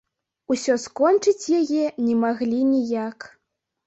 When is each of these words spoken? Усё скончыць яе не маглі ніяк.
Усё 0.53 0.77
скончыць 0.83 1.51
яе 1.59 1.83
не 2.05 2.15
маглі 2.23 2.63
ніяк. 2.73 3.29